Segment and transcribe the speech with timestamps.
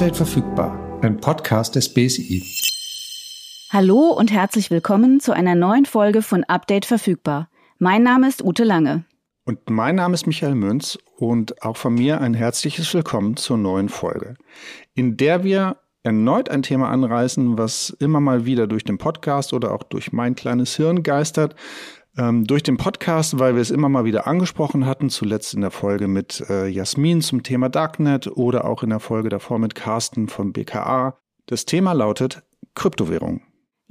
[0.00, 2.42] Update verfügbar, ein Podcast des BSI.
[3.68, 7.50] Hallo und herzlich willkommen zu einer neuen Folge von Update verfügbar.
[7.78, 9.04] Mein Name ist Ute Lange.
[9.44, 13.90] Und mein Name ist Michael Münz und auch von mir ein herzliches Willkommen zur neuen
[13.90, 14.36] Folge,
[14.94, 19.74] in der wir erneut ein Thema anreißen, was immer mal wieder durch den Podcast oder
[19.74, 21.56] auch durch mein kleines Hirn geistert,
[22.20, 25.70] ähm, durch den Podcast, weil wir es immer mal wieder angesprochen hatten, zuletzt in der
[25.70, 30.28] Folge mit äh, Jasmin zum Thema Darknet oder auch in der Folge davor mit Carsten
[30.28, 31.16] vom BKA.
[31.46, 32.42] Das Thema lautet
[32.74, 33.40] Kryptowährung.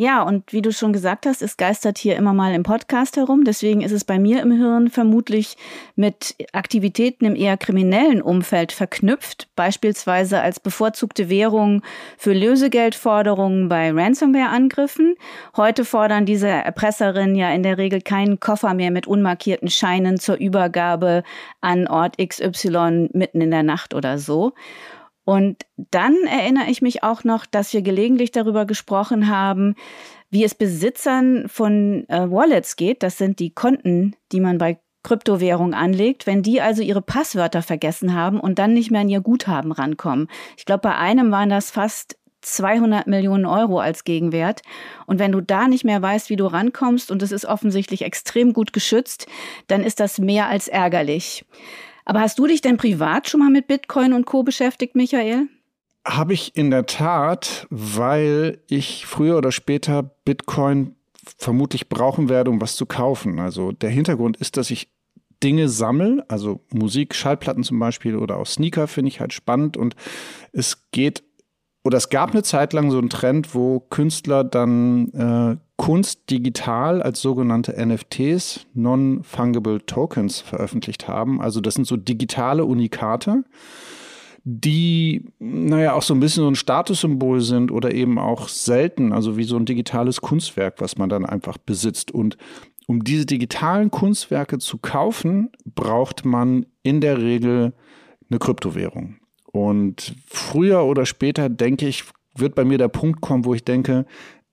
[0.01, 3.43] Ja, und wie du schon gesagt hast, es geistert hier immer mal im Podcast herum.
[3.43, 5.57] Deswegen ist es bei mir im Hirn vermutlich
[5.97, 11.81] mit Aktivitäten im eher kriminellen Umfeld verknüpft, beispielsweise als bevorzugte Währung
[12.17, 15.15] für Lösegeldforderungen bei Ransomware-Angriffen.
[15.57, 20.37] Heute fordern diese Erpresserinnen ja in der Regel keinen Koffer mehr mit unmarkierten Scheinen zur
[20.37, 21.23] Übergabe
[21.59, 24.53] an Ort XY mitten in der Nacht oder so.
[25.29, 29.75] Und dann erinnere ich mich auch noch, dass wir gelegentlich darüber gesprochen haben,
[30.31, 33.03] wie es Besitzern von äh, Wallets geht.
[33.03, 38.15] Das sind die Konten, die man bei Kryptowährung anlegt, wenn die also ihre Passwörter vergessen
[38.15, 40.29] haben und dann nicht mehr an ihr Guthaben rankommen.
[40.57, 44.63] Ich glaube, bei einem waren das fast 200 Millionen Euro als Gegenwert.
[45.05, 48.51] Und wenn du da nicht mehr weißt, wie du rankommst und es ist offensichtlich extrem
[48.51, 49.27] gut geschützt,
[49.67, 51.45] dann ist das mehr als ärgerlich.
[52.09, 55.47] Aber hast du dich denn privat schon mal mit Bitcoin und Co beschäftigt, Michael?
[56.03, 60.95] Habe ich in der Tat, weil ich früher oder später Bitcoin
[61.37, 63.37] vermutlich brauchen werde, um was zu kaufen.
[63.37, 64.89] Also der Hintergrund ist, dass ich
[65.43, 69.95] Dinge sammle, also Musik, Schallplatten zum Beispiel oder auch Sneaker finde ich halt spannend und
[70.51, 71.21] es geht
[71.83, 77.01] oder es gab eine Zeit lang so einen Trend, wo Künstler dann äh, Kunst digital
[77.01, 81.41] als sogenannte NFTs, Non-Fungible Tokens, veröffentlicht haben.
[81.41, 83.45] Also das sind so digitale Unikate,
[84.43, 89.37] die, naja, auch so ein bisschen so ein Statussymbol sind oder eben auch selten, also
[89.37, 92.11] wie so ein digitales Kunstwerk, was man dann einfach besitzt.
[92.11, 92.35] Und
[92.87, 97.71] um diese digitalen Kunstwerke zu kaufen, braucht man in der Regel
[98.29, 99.15] eine Kryptowährung.
[99.53, 102.03] Und früher oder später, denke ich,
[102.35, 104.05] wird bei mir der Punkt kommen, wo ich denke,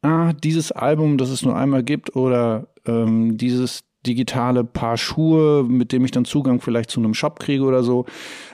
[0.02, 5.92] ah, dieses Album, das es nur einmal gibt, oder ähm, dieses digitale Paar Schuhe, mit
[5.92, 8.06] dem ich dann Zugang vielleicht zu einem Shop kriege oder so.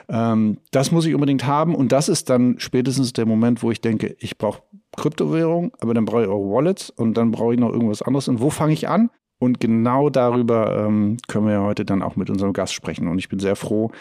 [0.09, 1.75] Ähm, das muss ich unbedingt haben.
[1.75, 4.63] Und das ist dann spätestens der Moment, wo ich denke, ich brauche
[4.97, 8.27] Kryptowährung, aber dann brauche ich auch Wallets und dann brauche ich noch irgendwas anderes.
[8.27, 9.09] Und wo fange ich an?
[9.39, 13.07] Und genau darüber ähm, können wir ja heute dann auch mit unserem Gast sprechen.
[13.07, 13.91] Und ich bin sehr froh,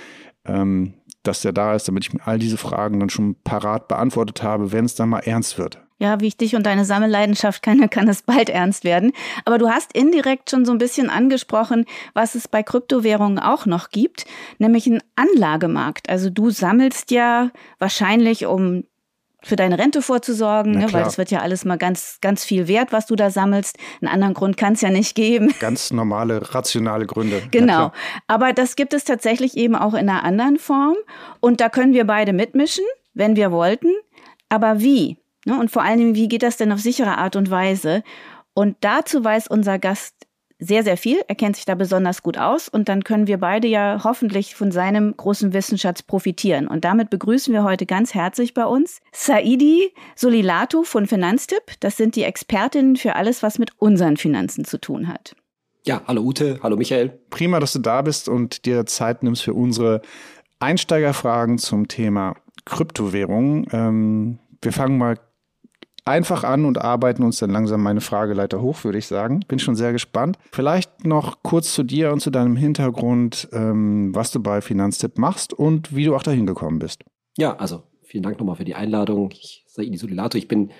[0.44, 4.42] ähm, dass der da ist, damit ich mir all diese Fragen dann schon parat beantwortet
[4.42, 5.80] habe, wenn es dann mal ernst wird.
[6.02, 9.12] Ja, wie ich dich und deine Sammelleidenschaft kenne, kann es bald ernst werden.
[9.44, 13.90] Aber du hast indirekt schon so ein bisschen angesprochen, was es bei Kryptowährungen auch noch
[13.90, 14.24] gibt,
[14.58, 16.08] nämlich einen Anlagemarkt.
[16.08, 18.82] Also du sammelst ja wahrscheinlich, um
[19.42, 22.90] für deine Rente vorzusorgen, ne, weil das wird ja alles mal ganz, ganz viel wert,
[22.90, 23.78] was du da sammelst.
[24.00, 25.54] Einen anderen Grund kann es ja nicht geben.
[25.60, 27.42] Ganz normale, rationale Gründe.
[27.52, 27.92] Genau.
[28.26, 30.96] Aber das gibt es tatsächlich eben auch in einer anderen Form.
[31.38, 32.84] Und da können wir beide mitmischen,
[33.14, 33.92] wenn wir wollten.
[34.48, 35.21] Aber wie?
[35.44, 35.58] Ne?
[35.58, 38.02] Und vor allen Dingen, wie geht das denn auf sichere Art und Weise?
[38.54, 40.26] Und dazu weiß unser Gast
[40.58, 41.20] sehr, sehr viel.
[41.26, 44.70] Er kennt sich da besonders gut aus und dann können wir beide ja hoffentlich von
[44.70, 46.68] seinem großen Wissensschatz profitieren.
[46.68, 51.62] Und damit begrüßen wir heute ganz herzlich bei uns Saidi Solilatu von Finanztipp.
[51.80, 55.34] Das sind die Expertinnen für alles, was mit unseren Finanzen zu tun hat.
[55.84, 57.08] Ja, hallo Ute, hallo Michael.
[57.30, 60.00] Prima, dass du da bist und dir Zeit nimmst für unsere
[60.60, 62.36] Einsteigerfragen zum Thema
[62.66, 63.66] Kryptowährungen.
[63.72, 65.18] Ähm, wir fangen mal
[66.04, 69.40] einfach an und arbeiten uns dann langsam meine Frageleiter hoch, würde ich sagen.
[69.48, 70.38] Bin schon sehr gespannt.
[70.52, 75.52] Vielleicht noch kurz zu dir und zu deinem Hintergrund, ähm, was du bei Finanztipp machst
[75.52, 77.04] und wie du auch dahin gekommen bist.
[77.38, 79.30] Ja, also vielen Dank nochmal für die Einladung.
[79.32, 80.70] Ich Saidi Sulilato, ich bin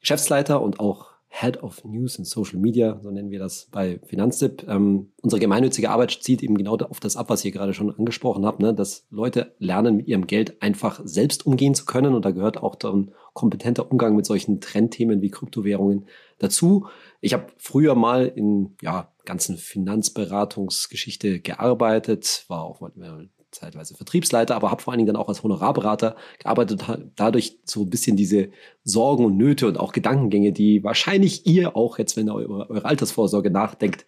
[0.00, 4.64] Geschäftsleiter und auch Head of News and Social Media, so nennen wir das bei Finanztipp.
[4.68, 8.46] Ähm, unsere gemeinnützige Arbeit zieht eben genau auf das ab, was ihr gerade schon angesprochen
[8.46, 8.72] habt, ne?
[8.72, 12.14] dass Leute lernen, mit ihrem Geld einfach selbst umgehen zu können.
[12.14, 16.06] Und da gehört auch dann kompetenter Umgang mit solchen Trendthemen wie Kryptowährungen
[16.38, 16.86] dazu.
[17.20, 24.70] Ich habe früher mal in ja, ganzen Finanzberatungsgeschichte gearbeitet, war auch mal zeitweise Vertriebsleiter, aber
[24.70, 26.84] habe vor allen Dingen dann auch als Honorarberater gearbeitet,
[27.16, 28.50] dadurch so ein bisschen diese
[28.84, 32.84] Sorgen und Nöte und auch Gedankengänge, die wahrscheinlich ihr auch jetzt, wenn ihr über eure
[32.84, 34.06] Altersvorsorge nachdenkt,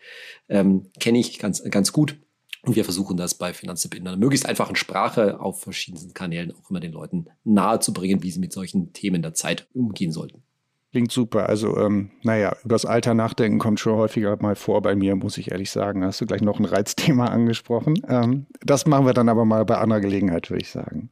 [0.48, 2.16] ähm, kenne ich ganz, ganz gut.
[2.62, 6.70] Und wir versuchen das bei Finanztipp in einer möglichst einfachen Sprache auf verschiedensten Kanälen auch
[6.70, 10.42] immer den Leuten nahe zu bringen, wie sie mit solchen Themen der Zeit umgehen sollten.
[10.90, 11.48] Klingt super.
[11.48, 15.50] Also, ähm, naja, übers Alter nachdenken kommt schon häufiger mal vor bei mir, muss ich
[15.50, 16.02] ehrlich sagen.
[16.04, 18.00] Hast du gleich noch ein Reizthema angesprochen.
[18.08, 21.10] Ähm, das machen wir dann aber mal bei anderer Gelegenheit, würde ich sagen.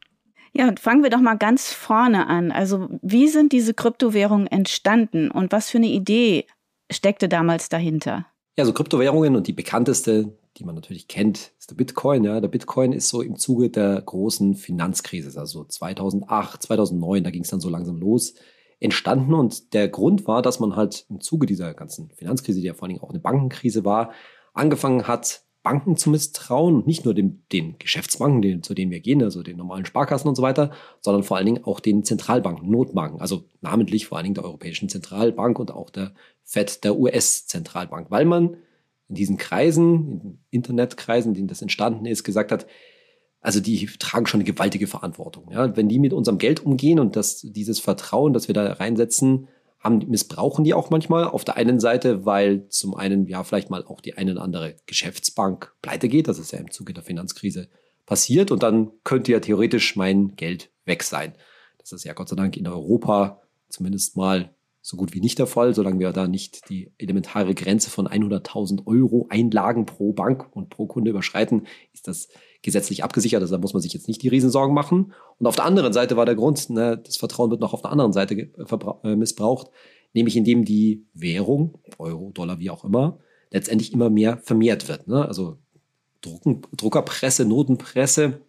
[0.54, 2.50] Ja, fangen wir doch mal ganz vorne an.
[2.50, 6.46] Also, wie sind diese Kryptowährungen entstanden und was für eine Idee
[6.90, 8.24] steckte damals dahinter?
[8.56, 12.24] Ja, so Kryptowährungen und die bekannteste, die man natürlich kennt, ist der Bitcoin.
[12.24, 17.42] Ja, der Bitcoin ist so im Zuge der großen Finanzkrise, also 2008, 2009, da ging
[17.42, 18.32] es dann so langsam los,
[18.80, 19.34] entstanden.
[19.34, 22.84] Und der Grund war, dass man halt im Zuge dieser ganzen Finanzkrise, die ja vor
[22.84, 24.12] allen Dingen auch eine Bankenkrise war,
[24.52, 29.20] angefangen hat, Banken zu misstrauen, nicht nur dem, den Geschäftsbanken, den, zu denen wir gehen,
[29.20, 30.70] also den normalen Sparkassen und so weiter,
[31.00, 34.88] sondern vor allen Dingen auch den Zentralbanken, Notbanken, also namentlich vor allen Dingen der Europäischen
[34.88, 36.12] Zentralbank und auch der
[36.44, 38.58] FED, der US-Zentralbank, weil man
[39.08, 42.68] in diesen Kreisen, in Internetkreisen, in denen das entstanden ist, gesagt hat,
[43.46, 45.52] also die tragen schon eine gewaltige Verantwortung.
[45.52, 45.76] Ja?
[45.76, 49.46] Wenn die mit unserem Geld umgehen und das, dieses Vertrauen, das wir da reinsetzen,
[49.78, 51.28] haben, missbrauchen die auch manchmal.
[51.28, 54.74] Auf der einen Seite, weil zum einen ja vielleicht mal auch die eine oder andere
[54.86, 56.26] Geschäftsbank pleite geht.
[56.26, 57.68] Das ist ja im Zuge der Finanzkrise
[58.04, 58.50] passiert.
[58.50, 61.32] Und dann könnte ja theoretisch mein Geld weg sein.
[61.78, 65.48] Das ist ja Gott sei Dank in Europa zumindest mal so gut wie nicht der
[65.48, 70.70] Fall, solange wir da nicht die elementare Grenze von 100.000 Euro Einlagen pro Bank und
[70.70, 72.28] pro Kunde überschreiten, ist das
[72.62, 73.42] gesetzlich abgesichert.
[73.42, 75.12] Also da muss man sich jetzt nicht die Riesensorgen machen.
[75.38, 77.90] Und auf der anderen Seite war der Grund, ne, das Vertrauen wird noch auf der
[77.90, 78.36] anderen Seite
[79.02, 79.72] äh, missbraucht,
[80.12, 83.18] nämlich indem die Währung, Euro, Dollar, wie auch immer,
[83.50, 85.08] letztendlich immer mehr vermehrt wird.
[85.08, 85.26] Ne?
[85.26, 85.58] Also
[86.20, 88.40] Drucken, Druckerpresse, Notenpresse,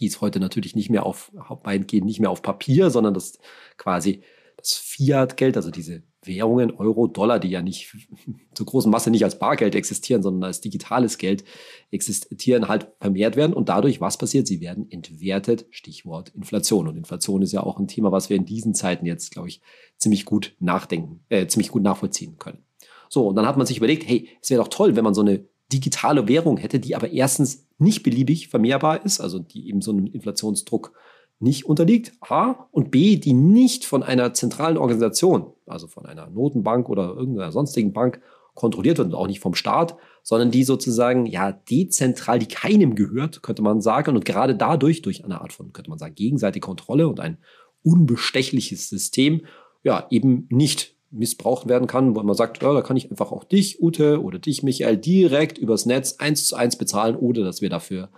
[0.00, 1.32] die ist heute natürlich nicht mehr auf,
[1.64, 3.38] weitgehend nicht mehr auf Papier, sondern das
[3.76, 4.22] quasi
[4.62, 7.92] das Fiat-Geld, also diese Währungen, Euro, Dollar, die ja nicht
[8.54, 11.44] zur großen Masse nicht als Bargeld existieren, sondern als digitales Geld
[11.90, 13.52] existieren, halt vermehrt werden.
[13.52, 14.46] Und dadurch, was passiert?
[14.46, 15.66] Sie werden entwertet.
[15.70, 16.88] Stichwort Inflation.
[16.88, 19.60] Und Inflation ist ja auch ein Thema, was wir in diesen Zeiten jetzt, glaube ich,
[19.98, 22.64] ziemlich gut nachdenken, äh, ziemlich gut nachvollziehen können.
[23.08, 25.20] So, und dann hat man sich überlegt, hey, es wäre doch toll, wenn man so
[25.20, 29.90] eine digitale Währung hätte, die aber erstens nicht beliebig vermehrbar ist, also die eben so
[29.90, 30.92] einem Inflationsdruck
[31.42, 36.88] nicht unterliegt, A, und B, die nicht von einer zentralen Organisation, also von einer Notenbank
[36.88, 38.20] oder irgendeiner sonstigen Bank
[38.54, 43.42] kontrolliert wird und auch nicht vom Staat, sondern die sozusagen ja dezentral, die keinem gehört,
[43.42, 47.08] könnte man sagen, und gerade dadurch, durch eine Art von, könnte man sagen, gegenseitige Kontrolle
[47.08, 47.38] und ein
[47.82, 49.42] unbestechliches System,
[49.82, 53.44] ja, eben nicht missbraucht werden kann, wo man sagt, ja, da kann ich einfach auch
[53.44, 57.68] dich, Ute, oder dich, Michael, direkt übers Netz eins zu eins bezahlen, ohne dass wir
[57.68, 58.08] dafür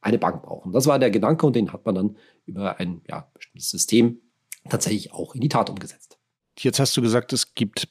[0.00, 0.72] eine Bank brauchen.
[0.72, 2.16] Das war der Gedanke und den hat man dann
[2.46, 4.20] über ein ja, bestimmtes System
[4.68, 6.18] tatsächlich auch in die Tat umgesetzt.
[6.60, 7.88] Jetzt hast du gesagt, es gibt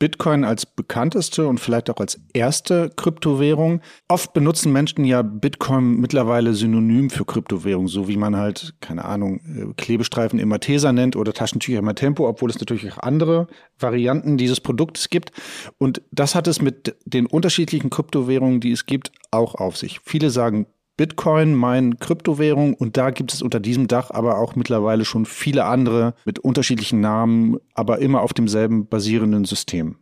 [0.00, 3.80] Bitcoin als bekannteste und vielleicht auch als erste Kryptowährung.
[4.08, 9.40] Oft benutzen Menschen ja Bitcoin mittlerweile synonym für Kryptowährung, so wie man halt, keine Ahnung,
[9.40, 13.46] äh, Klebestreifen immer Tesa nennt oder Taschentücher immer Tempo, obwohl es natürlich auch andere
[13.78, 15.30] Varianten dieses Produktes gibt.
[15.78, 20.00] Und das hat es mit den unterschiedlichen Kryptowährungen, die es gibt, auch auf sich.
[20.02, 20.66] Viele sagen
[20.98, 25.64] Bitcoin, mein Kryptowährung und da gibt es unter diesem Dach aber auch mittlerweile schon viele
[25.64, 29.96] andere mit unterschiedlichen Namen, aber immer auf demselben basierenden System.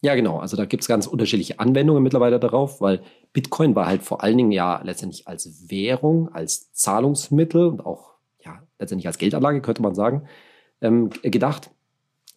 [0.00, 0.38] Ja, genau.
[0.38, 3.02] Also da gibt es ganz unterschiedliche Anwendungen mittlerweile darauf, weil
[3.34, 8.62] Bitcoin war halt vor allen Dingen ja letztendlich als Währung, als Zahlungsmittel und auch ja
[8.78, 10.26] letztendlich als Geldanlage, könnte man sagen,
[10.80, 11.70] ähm, gedacht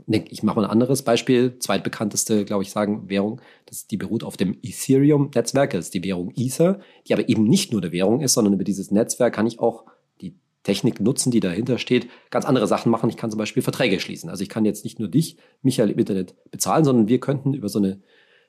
[0.05, 4.37] ich mache mal ein anderes Beispiel, zweitbekannteste, glaube ich, sagen Währung, das, die beruht auf
[4.37, 8.33] dem Ethereum-Netzwerk, das ist die Währung Ether, die aber eben nicht nur eine Währung ist,
[8.33, 9.85] sondern über dieses Netzwerk kann ich auch
[10.21, 13.09] die Technik nutzen, die dahinter steht, ganz andere Sachen machen.
[13.09, 14.29] Ich kann zum Beispiel Verträge schließen.
[14.29, 17.67] Also ich kann jetzt nicht nur dich, Michael, im Internet bezahlen, sondern wir könnten über
[17.67, 18.01] so eine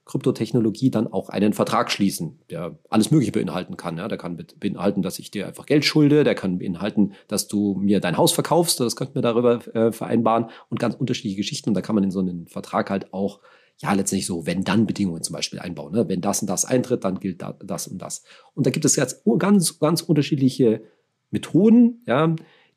[0.09, 3.99] Kryptotechnologie dann auch einen Vertrag schließen, der alles Mögliche beinhalten kann.
[3.99, 7.75] Ja, der kann beinhalten, dass ich dir einfach Geld schulde, der kann beinhalten, dass du
[7.75, 11.71] mir dein Haus verkaufst, das könnten wir darüber äh, vereinbaren und ganz unterschiedliche Geschichten.
[11.71, 13.41] Und da kann man in so einen Vertrag halt auch
[13.81, 15.93] ja, letztendlich so Wenn-Dann-Bedingungen zum Beispiel einbauen.
[15.93, 16.09] Ne?
[16.09, 18.25] Wenn das und das eintritt, dann gilt da, das und das.
[18.55, 20.83] Und da gibt es jetzt ganz, ganz unterschiedliche
[21.31, 22.35] Methoden, ja,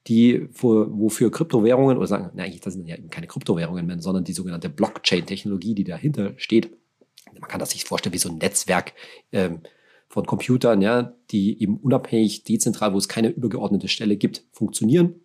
[0.07, 4.23] die für, wofür Kryptowährungen oder sagen, eigentlich das sind ja eben keine Kryptowährungen mehr, sondern
[4.23, 6.71] die sogenannte Blockchain-Technologie, die dahinter steht,
[7.41, 8.93] man kann das sich vorstellen wie so ein Netzwerk
[9.31, 9.61] ähm,
[10.07, 15.15] von Computern, ja, die eben unabhängig, dezentral, wo es keine übergeordnete Stelle gibt, funktionieren.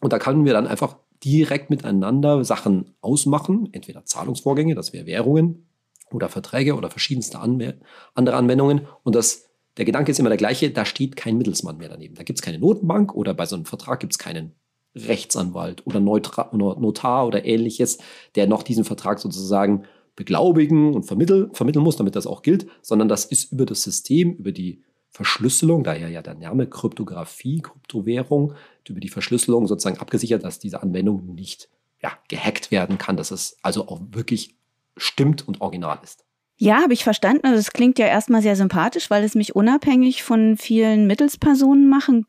[0.00, 5.66] Und da können wir dann einfach direkt miteinander Sachen ausmachen, entweder Zahlungsvorgänge, das wäre Währungen
[6.10, 7.74] oder Verträge oder verschiedenste Anw
[8.14, 8.82] andere Anwendungen.
[9.02, 12.14] Und das, der Gedanke ist immer der gleiche, da steht kein Mittelsmann mehr daneben.
[12.14, 14.54] Da gibt es keine Notenbank oder bei so einem Vertrag gibt es keinen
[14.94, 17.98] Rechtsanwalt oder Notar oder ähnliches,
[18.34, 19.84] der noch diesen Vertrag sozusagen
[20.16, 24.34] beglaubigen und vermitteln, vermitteln muss, damit das auch gilt, sondern das ist über das System,
[24.34, 28.54] über die Verschlüsselung, daher ja der Name Kryptographie, Kryptowährung,
[28.88, 31.68] über die Verschlüsselung sozusagen abgesichert, dass diese Anwendung nicht
[32.02, 34.56] ja, gehackt werden kann, dass es also auch wirklich
[34.96, 36.24] stimmt und original ist.
[36.58, 37.46] Ja, habe ich verstanden.
[37.46, 42.26] Also es klingt ja erstmal sehr sympathisch, weil es mich unabhängig von vielen Mittelspersonen machen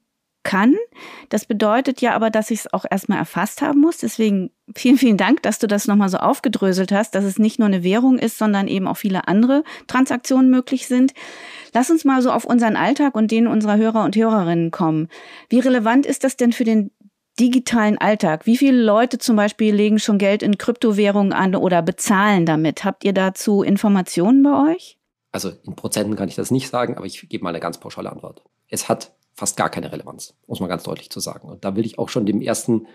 [0.47, 0.75] kann.
[1.27, 3.97] Das bedeutet ja aber, dass ich es auch erstmal erfasst haben muss.
[3.97, 7.67] Deswegen vielen, vielen Dank, dass du das nochmal so aufgedröselt hast, dass es nicht nur
[7.67, 11.13] eine Währung ist, sondern eben auch viele andere Transaktionen möglich sind.
[11.73, 15.09] Lass uns mal so auf unseren Alltag und den unserer Hörer und Hörerinnen kommen.
[15.49, 16.91] Wie relevant ist das denn für den
[17.37, 18.45] digitalen Alltag?
[18.45, 22.85] Wie viele Leute zum Beispiel legen schon Geld in Kryptowährungen an oder bezahlen damit?
[22.85, 24.97] Habt ihr dazu Informationen bei euch?
[25.33, 28.09] Also in Prozenten kann ich das nicht sagen, aber ich gebe mal eine ganz pauschale
[28.09, 28.43] Antwort.
[28.69, 31.47] Es hat fast gar keine Relevanz, muss man ganz deutlich zu sagen.
[31.47, 32.87] Und da will ich auch schon dem ersten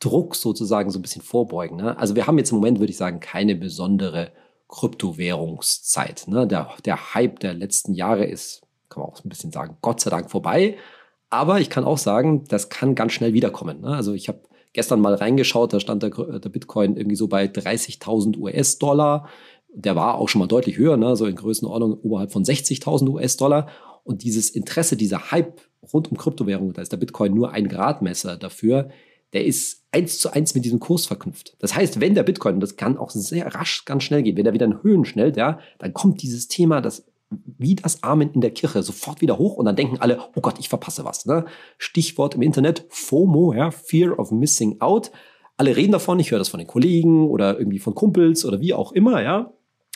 [0.00, 1.76] Druck sozusagen so ein bisschen vorbeugen.
[1.76, 1.96] Ne?
[1.98, 4.32] Also wir haben jetzt im Moment, würde ich sagen, keine besondere
[4.68, 6.26] Kryptowährungszeit.
[6.26, 6.46] Ne?
[6.46, 10.08] Der, der Hype der letzten Jahre ist, kann man auch ein bisschen sagen, Gott sei
[10.08, 10.78] Dank vorbei.
[11.28, 13.82] Aber ich kann auch sagen, das kann ganz schnell wiederkommen.
[13.82, 13.88] Ne?
[13.88, 14.40] Also ich habe
[14.72, 19.28] gestern mal reingeschaut, da stand der, der Bitcoin irgendwie so bei 30.000 US-Dollar.
[19.68, 21.14] Der war auch schon mal deutlich höher, ne?
[21.14, 23.68] so in Größenordnung oberhalb von 60.000 US-Dollar.
[24.02, 25.60] Und dieses Interesse, dieser Hype
[25.92, 28.90] rund um Kryptowährungen, da ist der Bitcoin nur ein Gradmesser dafür,
[29.32, 31.56] der ist eins zu eins mit diesem Kurs verknüpft.
[31.60, 34.46] Das heißt, wenn der Bitcoin, und das kann auch sehr rasch, ganz schnell gehen, wenn
[34.46, 38.40] er wieder in Höhen schnellt, ja, dann kommt dieses Thema, das wie das Amen in
[38.40, 41.26] der Kirche sofort wieder hoch und dann denken alle, oh Gott, ich verpasse was.
[41.26, 41.44] Ne?
[41.78, 45.12] Stichwort im Internet, FOMO, ja, Fear of Missing Out.
[45.56, 48.74] Alle reden davon, ich höre das von den Kollegen oder irgendwie von Kumpels oder wie
[48.74, 49.52] auch immer, ja.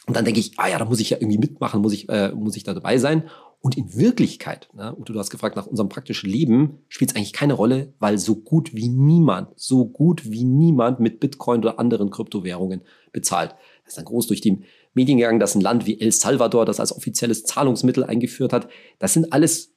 [0.06, 2.30] Und dann denke ich, ah ja, da muss ich ja irgendwie mitmachen, muss ich, äh,
[2.32, 3.24] muss ich da dabei sein.
[3.64, 7.32] Und in Wirklichkeit, ne, Ute, du hast gefragt nach unserem praktischen Leben, spielt es eigentlich
[7.32, 12.10] keine Rolle, weil so gut wie niemand, so gut wie niemand mit Bitcoin oder anderen
[12.10, 13.54] Kryptowährungen bezahlt.
[13.84, 16.78] Das ist dann groß durch die Medien gegangen, dass ein Land wie El Salvador das
[16.78, 18.68] als offizielles Zahlungsmittel eingeführt hat.
[18.98, 19.72] Das sind alles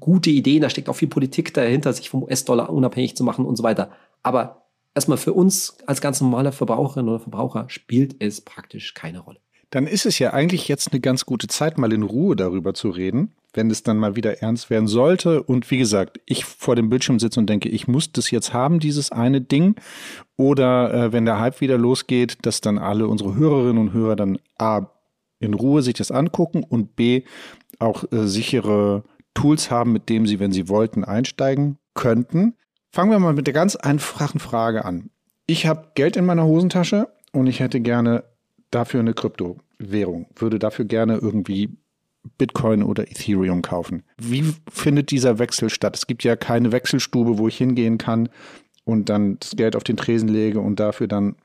[0.00, 3.56] gute Ideen, da steckt auch viel Politik dahinter, sich vom US-Dollar unabhängig zu machen und
[3.56, 3.90] so weiter.
[4.22, 9.40] Aber erstmal für uns als ganz normale Verbraucherinnen oder Verbraucher spielt es praktisch keine Rolle.
[9.72, 12.90] Dann ist es ja eigentlich jetzt eine ganz gute Zeit, mal in Ruhe darüber zu
[12.90, 15.42] reden, wenn es dann mal wieder ernst werden sollte.
[15.42, 18.80] Und wie gesagt, ich vor dem Bildschirm sitze und denke, ich muss das jetzt haben,
[18.80, 19.76] dieses eine Ding.
[20.36, 24.38] Oder äh, wenn der Hype wieder losgeht, dass dann alle unsere Hörerinnen und Hörer dann
[24.58, 24.90] A,
[25.40, 27.22] in Ruhe sich das angucken und B,
[27.78, 32.56] auch äh, sichere Tools haben, mit denen sie, wenn sie wollten, einsteigen könnten.
[32.90, 35.08] Fangen wir mal mit der ganz einfachen Frage an.
[35.46, 38.24] Ich habe Geld in meiner Hosentasche und ich hätte gerne
[38.74, 41.70] dafür eine Kryptowährung, würde dafür gerne irgendwie
[42.38, 44.04] Bitcoin oder Ethereum kaufen.
[44.18, 45.96] Wie findet dieser Wechsel statt?
[45.96, 48.28] Es gibt ja keine Wechselstube, wo ich hingehen kann
[48.84, 51.36] und dann das Geld auf den Tresen lege und dafür dann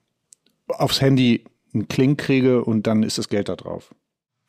[0.67, 3.93] aufs Handy einen Kling kriege und dann ist das Geld da drauf.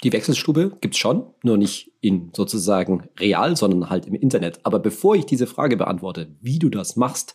[0.05, 4.61] Die Wechselstube gibt es schon, nur nicht in sozusagen real, sondern halt im Internet.
[4.63, 7.35] Aber bevor ich diese Frage beantworte, wie du das machst,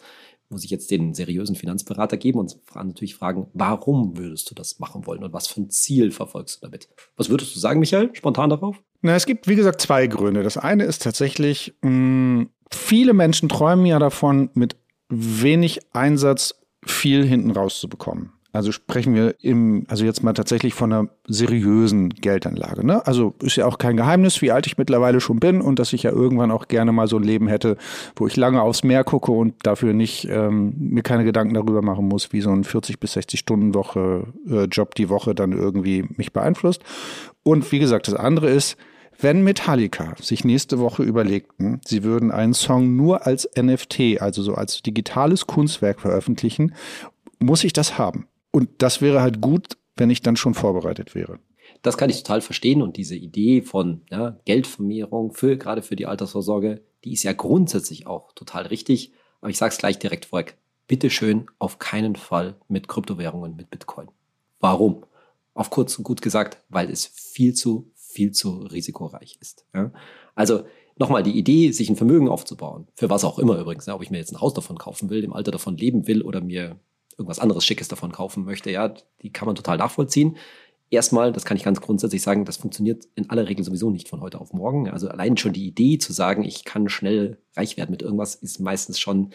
[0.54, 5.06] muss ich jetzt den seriösen Finanzberater geben und natürlich fragen, warum würdest du das machen
[5.06, 6.88] wollen und was für ein Ziel verfolgst du damit?
[7.18, 8.82] Was würdest du sagen, Michael, spontan darauf?
[9.02, 10.44] Na, es gibt, wie gesagt, zwei Gründe.
[10.44, 14.78] Das eine ist tatsächlich, mh, mm, viele Menschen träumen ja davon, mit
[15.10, 16.56] wenig Einsatz
[16.86, 18.32] viel hinten rauszubekommen.
[18.54, 22.86] Also sprechen wir im, also jetzt mal tatsächlich von einer seriösen Geldanlage.
[22.86, 23.06] Ne?
[23.08, 26.04] Also ist ja auch kein Geheimnis, wie alt ich mittlerweile schon bin und dass ich
[26.04, 27.78] ja irgendwann auch gerne mal so ein Leben hätte,
[28.16, 32.08] wo ich lange aufs Meer gucke und dafür nicht ähm, mir keine Gedanken darüber machen
[32.08, 36.06] muss, wie so ein 40 bis 60 Stunden Woche äh, Job die Woche dann irgendwie
[36.16, 36.84] mich beeinflusst.
[37.42, 38.78] Und wie gesagt, das andere ist,
[39.20, 44.54] wenn Metallica sich nächste Woche überlegten, sie würden einen Song nur als NFT, also so
[44.54, 46.76] als digitales Kunstwerk veröffentlichen,
[47.40, 48.28] muss ich das haben.
[48.54, 51.40] Und das wäre halt gut, wenn ich dann schon vorbereitet wäre.
[51.82, 56.06] Das kann ich total verstehen und diese Idee von ja, Geldvermehrung für gerade für die
[56.06, 59.12] Altersvorsorge, die ist ja grundsätzlich auch total richtig.
[59.42, 60.58] Aber ich sage es gleich direkt vorweg:
[60.88, 64.08] Bitte schön auf keinen Fall mit Kryptowährungen, mit Bitcoin.
[64.60, 65.04] Warum?
[65.54, 69.66] Auf kurz und gut gesagt, weil es viel zu viel zu risikoreich ist.
[69.74, 69.92] Ja?
[70.36, 70.64] Also
[70.98, 74.12] nochmal die Idee, sich ein Vermögen aufzubauen, für was auch immer übrigens, ja, ob ich
[74.12, 76.80] mir jetzt ein Haus davon kaufen will, im Alter davon leben will oder mir
[77.18, 80.38] irgendwas anderes Schickes davon kaufen möchte, ja, die kann man total nachvollziehen.
[80.90, 84.22] Erstmal, das kann ich ganz grundsätzlich sagen, das funktioniert in aller Regel sowieso nicht von
[84.22, 84.90] heute auf morgen.
[84.90, 88.60] Also allein schon die Idee zu sagen, ich kann schnell reich werden mit irgendwas, ist
[88.60, 89.32] meistens schon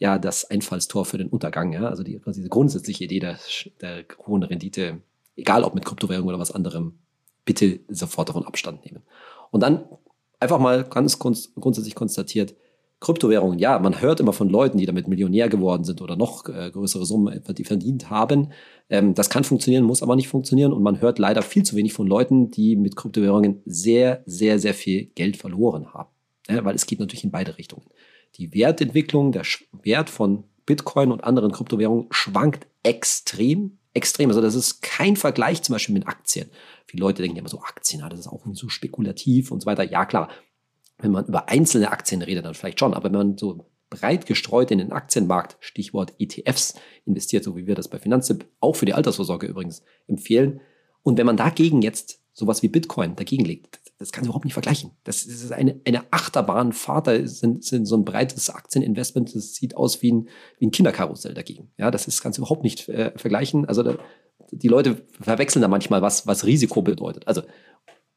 [0.00, 1.72] ja das Einfallstor für den Untergang.
[1.72, 1.86] Ja?
[1.88, 3.38] Also die, diese grundsätzliche Idee der,
[3.80, 5.00] der hohen Rendite,
[5.36, 6.98] egal ob mit Kryptowährung oder was anderem,
[7.44, 9.02] bitte sofort davon Abstand nehmen.
[9.52, 9.84] Und dann
[10.40, 12.56] einfach mal ganz grundsätzlich konstatiert,
[13.00, 16.70] Kryptowährungen, ja, man hört immer von Leuten, die damit Millionär geworden sind oder noch äh,
[16.70, 18.52] größere Summen die verdient haben.
[18.90, 20.74] Ähm, das kann funktionieren, muss aber nicht funktionieren.
[20.74, 24.74] Und man hört leider viel zu wenig von Leuten, die mit Kryptowährungen sehr, sehr, sehr
[24.74, 26.10] viel Geld verloren haben.
[26.48, 27.86] Ja, weil es geht natürlich in beide Richtungen.
[28.36, 29.44] Die Wertentwicklung, der
[29.82, 34.28] Wert von Bitcoin und anderen Kryptowährungen schwankt extrem, extrem.
[34.28, 36.50] Also das ist kein Vergleich zum Beispiel mit Aktien.
[36.86, 39.84] Viele Leute denken immer so, Aktien, das ist auch so spekulativ und so weiter.
[39.84, 40.28] Ja, klar,
[41.02, 44.70] wenn man über einzelne Aktien redet, dann vielleicht schon, aber wenn man so breit gestreut
[44.70, 48.94] in den Aktienmarkt, Stichwort ETFs, investiert, so wie wir das bei Finanztipp auch für die
[48.94, 50.60] Altersvorsorge übrigens empfehlen.
[51.02, 54.54] Und wenn man dagegen jetzt sowas wie Bitcoin dagegen legt, das kann sich überhaupt nicht
[54.54, 54.92] vergleichen.
[55.04, 60.00] Das ist eine, eine Achterbahnfahrt, da sind, sind so ein breites Aktieninvestment, das sieht aus
[60.00, 60.28] wie ein,
[60.58, 61.70] wie ein Kinderkarussell dagegen.
[61.76, 63.66] Ja, das ist ganz überhaupt nicht äh, vergleichen.
[63.66, 63.98] Also da,
[64.52, 67.28] die Leute verwechseln da manchmal, was, was Risiko bedeutet.
[67.28, 67.42] Also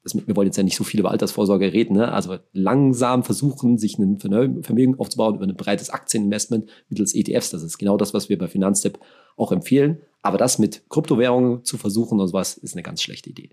[0.03, 2.11] das, wir wollen jetzt ja nicht so viel über Altersvorsorge reden, ne?
[2.11, 7.51] also langsam versuchen, sich ein Vermögen aufzubauen über ein breites Aktieninvestment mittels ETFs.
[7.51, 8.99] Das ist genau das, was wir bei Finanztipp
[9.37, 10.01] auch empfehlen.
[10.21, 13.49] Aber das mit Kryptowährungen zu versuchen oder sowas, ist eine ganz schlechte Idee.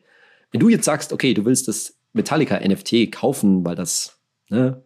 [0.50, 4.83] Wenn du jetzt sagst, okay, du willst das Metallica NFT kaufen, weil das ne,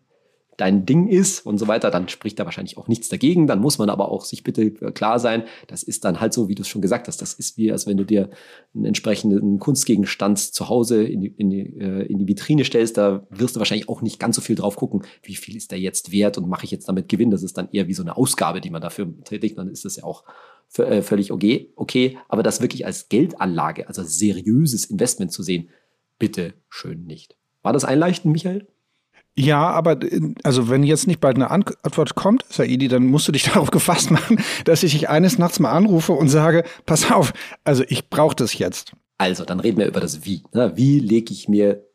[0.57, 3.47] dein Ding ist und so weiter, dann spricht da wahrscheinlich auch nichts dagegen.
[3.47, 6.55] Dann muss man aber auch sich bitte klar sein, das ist dann halt so, wie
[6.55, 7.21] du es schon gesagt hast.
[7.21, 8.31] Das ist wie, als wenn du dir
[8.75, 12.97] einen entsprechenden Kunstgegenstand zu Hause in die, in, die, äh, in die Vitrine stellst.
[12.97, 15.81] Da wirst du wahrscheinlich auch nicht ganz so viel drauf gucken, wie viel ist der
[15.81, 17.31] jetzt wert und mache ich jetzt damit Gewinn.
[17.31, 19.59] Das ist dann eher wie so eine Ausgabe, die man dafür tätigt.
[19.59, 20.25] Dann ist das ja auch
[20.79, 21.73] äh, völlig okay.
[21.77, 22.19] okay.
[22.29, 25.69] Aber das wirklich als Geldanlage, also seriöses Investment zu sehen,
[26.19, 27.37] bitte schön nicht.
[27.63, 28.67] War das einleuchtend, Michael?
[29.37, 29.99] Ja, aber
[30.45, 34.11] also wenn jetzt nicht bald eine Antwort kommt, Saidi, dann musst du dich darauf gefasst
[34.11, 37.33] machen, dass ich dich eines Nachts mal anrufe und sage, pass auf,
[37.65, 38.93] also ich brauche das jetzt.
[39.19, 40.43] Also, dann reden wir über das Wie.
[40.53, 40.73] Ne?
[40.77, 41.87] Wie lege ich mir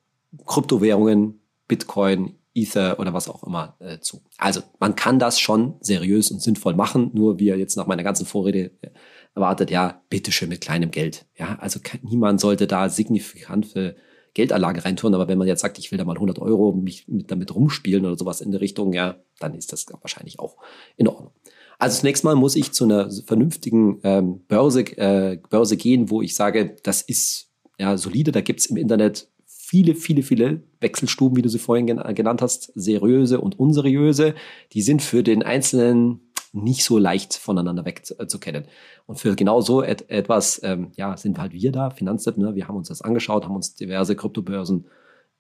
[0.46, 4.22] Kryptowährungen, Bitcoin, Ether oder was auch immer äh, zu.
[4.38, 8.04] Also man kann das schon seriös und sinnvoll machen, nur wie er jetzt nach meiner
[8.04, 8.90] ganzen Vorrede äh,
[9.36, 11.26] erwartet, ja, bitteschön mit kleinem Geld.
[11.38, 13.96] Ja, also niemand sollte da signifikante
[14.40, 15.14] Geldanlage reintun.
[15.14, 18.06] Aber wenn man jetzt sagt, ich will da mal 100 Euro mich mit, damit rumspielen
[18.06, 20.56] oder sowas in der Richtung, ja, dann ist das wahrscheinlich auch
[20.96, 21.32] in Ordnung.
[21.78, 26.36] Also zunächst mal muss ich zu einer vernünftigen ähm, Börse, äh, Börse gehen, wo ich
[26.36, 28.32] sage, das ist ja solide.
[28.32, 33.40] Da gibt's im Internet viele, viele, viele Wechselstuben, wie du sie vorhin genannt hast, seriöse
[33.40, 34.36] und unseriöse.
[34.72, 38.66] Die sind für den einzelnen nicht so leicht voneinander wegzukennen.
[39.06, 42.56] Und für genau so et etwas, ähm, ja, sind halt wir da, Finanztipp, ne?
[42.56, 44.86] wir haben uns das angeschaut, haben uns diverse Kryptobörsen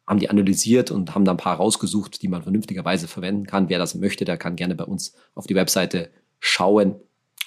[0.09, 3.69] haben die analysiert und haben da ein paar rausgesucht, die man vernünftigerweise verwenden kann.
[3.69, 6.95] Wer das möchte, der kann gerne bei uns auf die Webseite schauen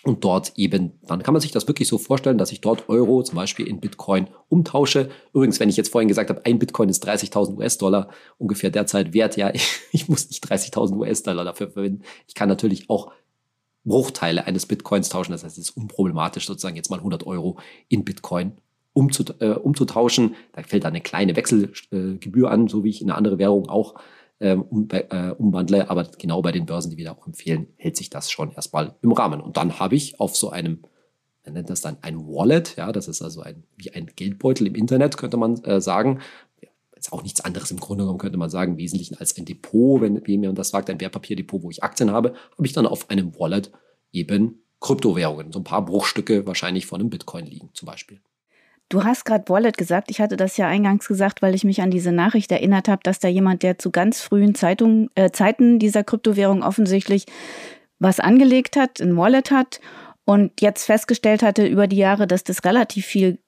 [0.04, 3.22] und dort eben, dann kann man sich das wirklich so vorstellen, dass ich dort Euro
[3.22, 5.10] zum Beispiel in Bitcoin umtausche.
[5.32, 9.36] Übrigens, wenn ich jetzt vorhin gesagt habe, ein Bitcoin ist 30.000 US-Dollar ungefähr derzeit wert,
[9.36, 12.02] ja, ich, ich muss nicht 30.000 US-Dollar dafür verwenden.
[12.28, 13.12] Ich kann natürlich auch
[13.84, 15.32] Bruchteile eines Bitcoins tauschen.
[15.32, 18.52] Das heißt, es ist unproblematisch, sozusagen jetzt mal 100 Euro in Bitcoin
[18.92, 20.34] umzut äh, umzutauschen.
[20.52, 23.94] Da fällt eine kleine Wechselgebühr an, so wie ich in eine andere Währung auch
[24.40, 25.88] ähm, um, äh, umwandle.
[25.90, 28.94] Aber genau bei den Börsen, die wir da auch empfehlen, hält sich das schon erstmal
[29.02, 29.40] im Rahmen.
[29.40, 30.82] Und dann habe ich auf so einem,
[31.44, 34.74] man nennt das dann ein Wallet, ja, das ist also ein, wie ein Geldbeutel im
[34.74, 36.20] Internet, könnte man äh, sagen,
[37.02, 40.00] ist auch nichts anderes im Grunde genommen, könnte man sagen, im Wesentlichen als ein Depot,
[40.00, 43.38] wenn, mir das sagt, ein Wertpapierdepot, wo ich Aktien habe, habe ich dann auf einem
[43.38, 43.72] Wallet
[44.12, 48.20] eben Kryptowährungen, so ein paar Bruchstücke wahrscheinlich von einem Bitcoin liegen zum Beispiel.
[48.88, 50.10] Du hast gerade Wallet gesagt.
[50.10, 53.20] Ich hatte das ja eingangs gesagt, weil ich mich an diese Nachricht erinnert habe, dass
[53.20, 57.24] da jemand, der zu ganz frühen Zeitung, äh, Zeiten dieser Kryptowährung offensichtlich
[57.98, 59.80] was angelegt hat, ein Wallet hat
[60.24, 63.38] und jetzt festgestellt hatte über die Jahre, dass das relativ viel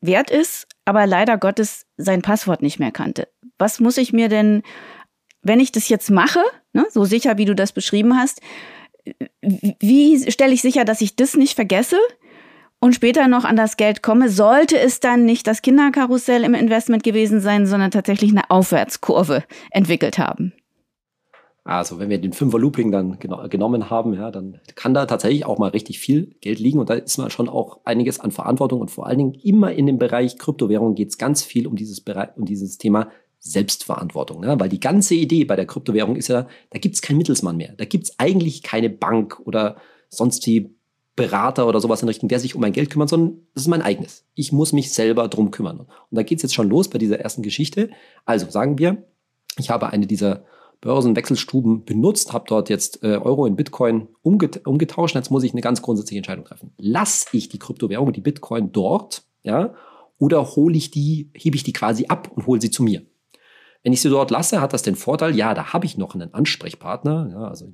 [0.00, 3.28] wert ist, aber leider Gottes sein Passwort nicht mehr kannte.
[3.58, 4.62] Was muss ich mir denn,
[5.42, 6.40] wenn ich das jetzt mache,
[6.72, 8.40] ne, so sicher wie du das beschrieben hast,
[9.42, 11.98] wie stelle ich sicher, dass ich das nicht vergesse
[12.80, 14.28] und später noch an das Geld komme?
[14.28, 20.18] Sollte es dann nicht das Kinderkarussell im Investment gewesen sein, sondern tatsächlich eine Aufwärtskurve entwickelt
[20.18, 20.52] haben?
[21.68, 25.44] Also wenn wir den Fünfer Looping dann geno genommen haben, ja, dann kann da tatsächlich
[25.44, 28.80] auch mal richtig viel Geld liegen und da ist man schon auch einiges an Verantwortung
[28.80, 32.00] und vor allen Dingen immer in dem Bereich Kryptowährung geht es ganz viel um dieses,
[32.00, 34.40] Bereich, um dieses Thema Selbstverantwortung.
[34.40, 34.58] Ne?
[34.58, 37.74] Weil die ganze Idee bei der Kryptowährung ist ja, da gibt es keinen Mittelsmann mehr.
[37.76, 39.76] Da gibt es eigentlich keine Bank oder
[40.08, 40.74] sonst wie
[41.16, 43.82] Berater oder sowas in Richtung, der sich um mein Geld kümmert, sondern das ist mein
[43.82, 44.24] eigenes.
[44.34, 45.80] Ich muss mich selber drum kümmern.
[45.80, 47.90] Und da geht es jetzt schon los bei dieser ersten Geschichte.
[48.24, 49.04] Also sagen wir,
[49.58, 50.46] ich habe eine dieser
[50.80, 55.16] Börsenwechselstuben benutzt, habe dort jetzt äh, Euro in Bitcoin umget umgetauscht.
[55.16, 56.72] Jetzt muss ich eine ganz grundsätzliche Entscheidung treffen.
[56.78, 59.74] Lass ich die Kryptowährung, die Bitcoin dort, ja,
[60.18, 63.02] oder hole ich die, hebe ich die quasi ab und hole sie zu mir?
[63.82, 66.34] Wenn ich sie dort lasse, hat das den Vorteil, ja, da habe ich noch einen
[66.34, 67.72] Ansprechpartner, ja, also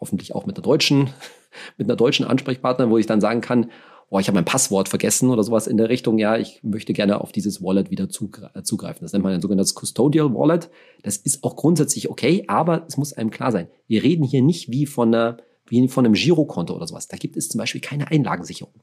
[0.00, 1.10] hoffentlich auch mit einer deutschen,
[1.76, 3.70] mit einer deutschen Ansprechpartner, wo ich dann sagen kann,
[4.10, 7.20] oh, ich habe mein Passwort vergessen oder sowas in der Richtung, ja, ich möchte gerne
[7.20, 9.02] auf dieses Wallet wieder äh, zugreifen.
[9.02, 10.70] Das nennt man ein sogenanntes Custodial Wallet.
[11.02, 13.68] Das ist auch grundsätzlich okay, aber es muss einem klar sein.
[13.86, 17.08] Wir reden hier nicht wie von einer, wie von einem Girokonto oder sowas.
[17.08, 18.74] Da gibt es zum Beispiel keine Einlagensicherung.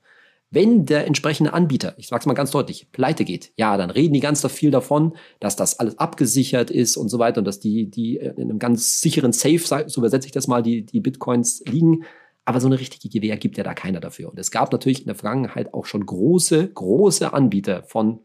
[0.52, 4.20] Wenn der entsprechende Anbieter, ich sag's mal ganz deutlich, pleite geht, ja, dann reden die
[4.20, 8.18] ganz viel davon, dass das alles abgesichert ist und so weiter und dass die, die
[8.18, 9.58] in einem ganz sicheren Safe,
[9.88, 12.04] so übersetze ich das mal, die, die Bitcoins liegen.
[12.46, 14.30] Aber so eine richtige Gewähr gibt ja da keiner dafür.
[14.30, 18.20] Und es gab natürlich in der Vergangenheit auch schon große, große Anbieter von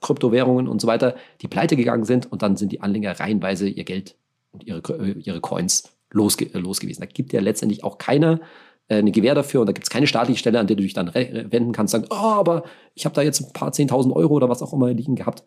[0.00, 3.84] Kryptowährungen und so weiter, die pleite gegangen sind und dann sind die Anleger reihenweise ihr
[3.84, 4.16] Geld
[4.52, 7.00] und ihre, ihre Coins losge losgewiesen.
[7.00, 8.40] Da gibt ja letztendlich auch keiner
[8.88, 10.92] äh, eine Gewähr dafür und da gibt es keine staatliche Stelle, an der du dich
[10.92, 12.64] dann wenden kannst, sagen, oh, aber
[12.94, 15.44] ich habe da jetzt ein paar 10.000 Euro oder was auch immer liegen gehabt.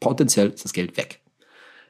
[0.00, 1.20] Potenziell ist das Geld weg.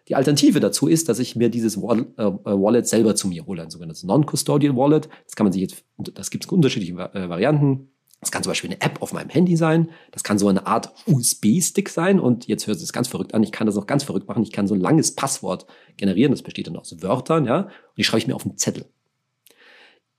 [0.08, 3.62] Die Alternative dazu ist, dass ich mir dieses Wallet, äh, Wallet selber zu mir hole,
[3.62, 5.08] ein sogenanntes Non-Custodial Wallet.
[5.24, 7.90] Das kann man sich jetzt, das gibt es unterschiedliche äh, Varianten.
[8.20, 9.90] Das kann zum Beispiel eine App auf meinem Handy sein.
[10.12, 12.20] Das kann so eine Art USB-Stick sein.
[12.20, 13.42] Und jetzt hört es ganz verrückt an.
[13.42, 14.42] Ich kann das noch ganz verrückt machen.
[14.42, 16.32] Ich kann so ein langes Passwort generieren.
[16.32, 17.62] Das besteht dann aus Wörtern, ja.
[17.62, 18.86] Und die schreibe ich mir auf einen Zettel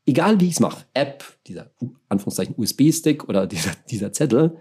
[0.05, 1.71] egal wie ich es mache, App, dieser
[2.09, 4.57] Anführungszeichen USB-Stick oder dieser, dieser Zettel,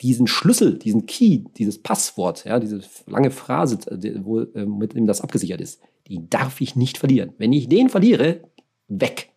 [0.00, 3.78] diesen Schlüssel, diesen Key, dieses Passwort, ja, diese lange Phrase,
[4.22, 7.32] wo, äh, mit dem das abgesichert ist, die darf ich nicht verlieren.
[7.38, 8.42] Wenn ich den verliere,
[8.88, 9.28] weg.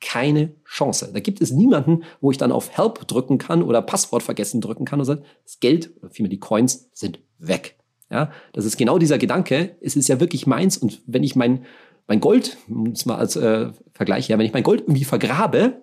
[0.00, 1.10] Keine Chance.
[1.12, 4.84] Da gibt es niemanden, wo ich dann auf Help drücken kann oder Passwort vergessen drücken
[4.84, 7.76] kann und sagt, das Geld, oder vielmehr die Coins, sind weg.
[8.10, 9.76] Ja, das ist genau dieser Gedanke.
[9.80, 11.64] Es ist ja wirklich meins und wenn ich mein,
[12.06, 15.82] mein Gold, um es mal als äh, Vergleich her, wenn ich mein Gold irgendwie vergrabe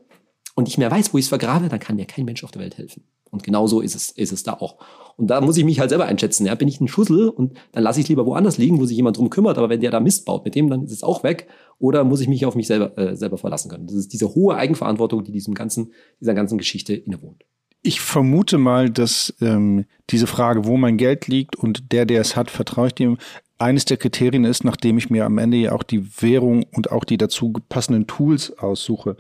[0.56, 2.62] und nicht mehr weiß, wo ich es vergrabe, dann kann mir kein Mensch auf der
[2.62, 3.04] Welt helfen.
[3.30, 4.78] Und genauso ist es, ist es da auch.
[5.18, 6.46] Und da muss ich mich halt selber einschätzen.
[6.46, 9.18] Ja, bin ich ein Schussel und dann lasse ich lieber woanders liegen, wo sich jemand
[9.18, 9.58] drum kümmert.
[9.58, 11.48] Aber wenn der da Mist baut mit dem, dann ist es auch weg.
[11.78, 13.88] Oder muss ich mich auf mich selber, äh, selber verlassen können?
[13.88, 15.92] Das ist diese hohe Eigenverantwortung, die diesem ganzen,
[16.22, 17.44] dieser ganzen Geschichte innewohnt.
[17.82, 22.36] Ich vermute mal, dass ähm, diese Frage, wo mein Geld liegt und der, der es
[22.36, 23.18] hat, vertraue ich dem,
[23.58, 27.06] eines der Kriterien ist, nachdem ich mir am Ende ja auch die Währung und auch
[27.06, 29.16] die dazu passenden Tools aussuche.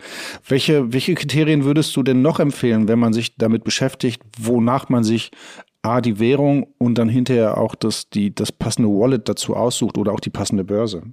[0.48, 5.04] Welche, welche Kriterien würdest du denn noch empfehlen, wenn man sich damit beschäftigt, wonach man
[5.04, 5.32] sich
[5.82, 10.12] A, die Währung und dann hinterher auch das, die, das passende Wallet dazu aussucht oder
[10.12, 11.04] auch die passende Börse?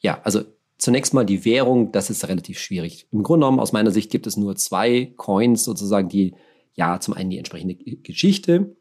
[0.00, 0.42] Ja, also
[0.78, 3.06] zunächst mal die Währung, das ist relativ schwierig.
[3.12, 6.34] Im Grunde genommen, aus meiner Sicht gibt es nur zwei Coins sozusagen, die
[6.74, 8.76] ja zum einen die entsprechende Geschichte,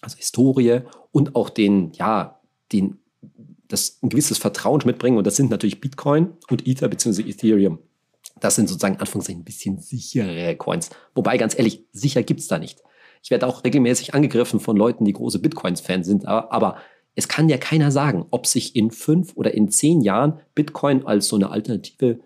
[0.00, 0.80] also Historie
[1.12, 2.40] und auch den, ja,
[2.72, 2.99] den
[3.68, 5.18] das ein gewisses Vertrauen mitbringen.
[5.18, 7.22] Und das sind natürlich Bitcoin und Ether bzw.
[7.22, 7.78] Ethereum.
[8.40, 10.90] Das sind sozusagen Anführungszeichen ein bisschen sichere Coins.
[11.14, 12.82] Wobei, ganz ehrlich, sicher gibt's da nicht.
[13.22, 16.76] Ich werde auch regelmäßig angegriffen von Leuten, die große Bitcoins-Fans sind, aber, aber
[17.14, 21.28] es kann ja keiner sagen, ob sich in fünf oder in zehn Jahren Bitcoin als
[21.28, 22.20] so eine alternative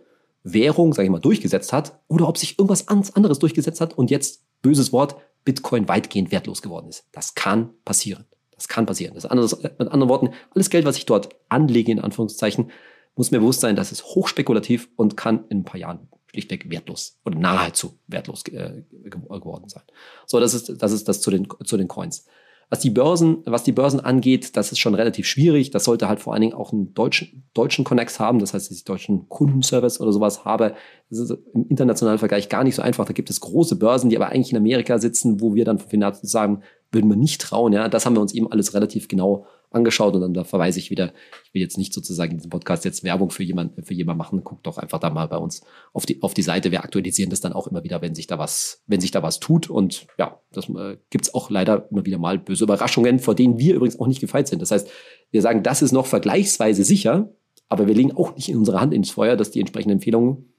[0.45, 4.45] Währung, sage ich mal, durchgesetzt hat oder ob sich irgendwas anderes durchgesetzt hat und jetzt,
[4.63, 7.07] böses Wort, Bitcoin weitgehend wertlos geworden ist.
[7.13, 8.25] Das kann passieren.
[8.65, 9.15] Das kann passieren.
[9.15, 12.71] Das andere, mit anderen Worten, alles Geld, was ich dort anlege, in Anführungszeichen,
[13.15, 17.21] muss mir bewusst sein, das ist hochspekulativ und kann in ein paar Jahren schlichtweg wertlos
[17.27, 19.83] oder nahezu wertlos äh, geworden sein.
[20.27, 22.27] So, das ist, das ist das zu den, zu den Coins.
[22.71, 25.71] Was die Börsen, was die Börsen angeht, das ist schon relativ schwierig.
[25.71, 28.39] Das sollte halt vor allen Dingen auch einen deutschen, deutschen Connex haben.
[28.39, 30.75] Das heißt, dass ich deutschen Kundenservice oder sowas habe.
[31.11, 33.05] Das ist im internationalen Vergleich gar nicht so einfach.
[33.05, 35.91] Da gibt es große Börsen, die aber eigentlich in Amerika sitzen, wo wir dann von
[35.91, 37.73] Finanz sagen, würden wir nicht trauen.
[37.73, 40.91] Ja, das haben wir uns eben alles relativ genau angeschaut und dann da verweise ich
[40.91, 41.13] wieder,
[41.45, 44.45] ich will jetzt nicht sozusagen in diesem Podcast jetzt Werbung für jemanden für jemanden machen,
[44.45, 46.71] guckt doch einfach da mal bei uns auf die auf die Seite.
[46.71, 49.41] Wir aktualisieren das dann auch immer wieder, wenn sich da was wenn sich da was
[49.41, 53.59] tut und ja, das äh, gibt's auch leider immer wieder mal böse Überraschungen, vor denen
[53.59, 54.63] wir übrigens auch nicht gefeit sind.
[54.63, 54.89] Das heißt,
[55.31, 57.33] wir sagen, das ist noch vergleichsweise sicher,
[57.69, 60.54] aber wir legen auch nicht in unsere Hand ins Feuer, dass die entsprechenden Empfehlungen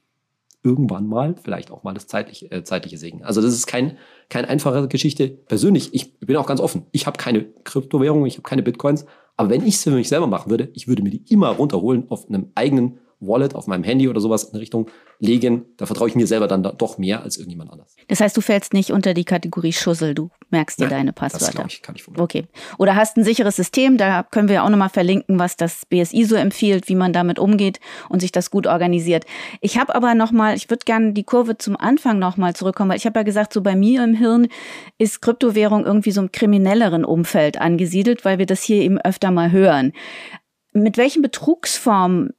[0.66, 3.22] irgendwann mal, vielleicht auch mal das zeitliche, äh, zeitliche Segen.
[3.22, 3.96] Also das ist kein,
[4.28, 5.28] keine einfache Geschichte.
[5.28, 6.86] Persönlich, ich bin auch ganz offen.
[6.90, 9.06] Ich habe keine Kryptowährung, ich habe keine Bitcoins.
[9.36, 12.10] Aber wenn ich es für mich selber machen würde, ich würde mir die immer runterholen
[12.10, 16.14] auf einem eigenen Wallet auf meinem Handy oder sowas in Richtung legen, da vertraue ich
[16.14, 17.96] mir selber dann doch mehr als irgendjemand anders.
[18.08, 21.62] Das heißt, du fällst nicht unter die Kategorie Schussel, du merkst dir Nein, deine Passwörter.
[21.62, 22.44] Das ich, kann ich von Okay.
[22.78, 26.36] Oder hast ein sicheres System, da können wir auch nochmal verlinken, was das BSI so
[26.36, 29.24] empfiehlt, wie man damit umgeht und sich das gut organisiert.
[29.60, 33.06] Ich habe aber nochmal, ich würde gerne die Kurve zum Anfang nochmal zurückkommen, weil ich
[33.06, 34.48] habe ja gesagt, so bei mir im Hirn
[34.98, 39.50] ist Kryptowährung irgendwie so im kriminelleren Umfeld angesiedelt, weil wir das hier eben öfter mal
[39.50, 39.92] hören.
[40.72, 42.34] Mit welchen Betrugsformen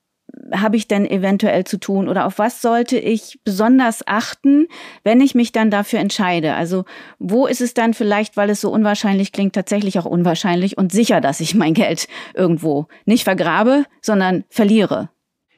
[0.52, 4.68] habe ich denn eventuell zu tun oder auf was sollte ich besonders achten,
[5.04, 6.54] wenn ich mich dann dafür entscheide?
[6.54, 6.86] Also
[7.20, 11.22] wo ist es dann vielleicht, weil es so unwahrscheinlich klingt, tatsächlich auch unwahrscheinlich und sicher,
[11.22, 15.10] dass ich mein Geld irgendwo nicht vergrabe, sondern verliere?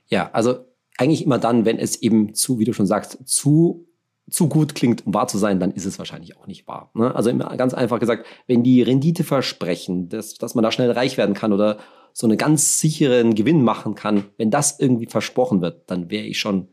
[0.08, 0.66] Ja, also
[0.98, 3.86] eigentlich immer dann, wenn es eben zu, wie du schon sagst, zu
[4.30, 6.92] zu gut klingt, um wahr zu sein, dann ist es wahrscheinlich auch nicht wahr.
[6.94, 7.14] Ne?
[7.16, 11.36] Also ganz einfach gesagt, wenn die Rendite versprechen, dass, dass man da schnell reich werden
[11.36, 11.80] kann oder
[12.14, 16.40] so einen ganz sicheren Gewinn machen kann, wenn das irgendwie versprochen wird, dann wäre ich
[16.40, 16.68] schon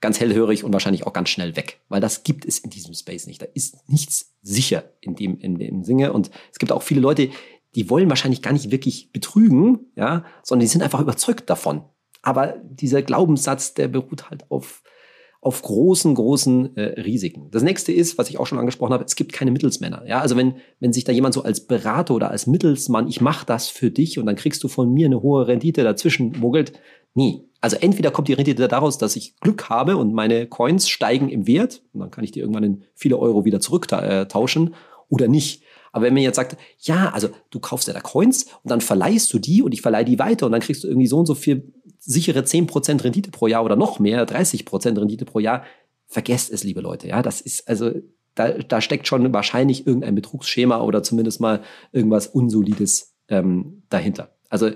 [0.00, 3.26] ganz hellhörig und wahrscheinlich auch ganz schnell weg, weil das gibt es in diesem Space
[3.26, 3.42] nicht.
[3.42, 6.12] Da ist nichts sicher in dem, in dem Sinne.
[6.12, 7.30] Und es gibt auch viele Leute,
[7.74, 11.84] die wollen wahrscheinlich gar nicht wirklich betrügen, ja, sondern die sind einfach überzeugt davon.
[12.22, 14.82] Aber dieser Glaubenssatz, der beruht halt auf,
[15.40, 17.48] auf großen, großen äh, Risiken.
[17.52, 20.04] Das nächste ist, was ich auch schon angesprochen habe, es gibt keine Mittelsmänner.
[20.06, 23.46] Ja, also wenn, wenn sich da jemand so als Berater oder als Mittelsmann, ich mache
[23.46, 26.72] das für dich und dann kriegst du von mir eine hohe Rendite dazwischen mogelt,
[27.14, 27.44] nie.
[27.60, 31.46] Also entweder kommt die Rendite daraus, dass ich Glück habe und meine Coins steigen im
[31.46, 34.74] Wert und dann kann ich die irgendwann in viele Euro wieder zurücktauschen
[35.08, 35.62] oder nicht.
[35.92, 39.32] Aber wenn man jetzt sagt, ja, also du kaufst ja da Coins und dann verleihst
[39.32, 41.34] du die und ich verleihe die weiter und dann kriegst du irgendwie so und so
[41.34, 41.72] viel
[42.08, 45.62] sichere 10% Rendite pro Jahr oder noch mehr, 30% Rendite pro Jahr,
[46.06, 47.06] vergesst es, liebe Leute.
[47.06, 47.90] Ja, das ist also,
[48.34, 51.60] da, da steckt schon wahrscheinlich irgendein Betrugsschema oder zumindest mal
[51.92, 54.30] irgendwas Unsolides ähm, dahinter.
[54.48, 54.70] Also